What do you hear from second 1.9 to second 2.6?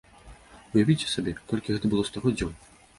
было стагоддзяў!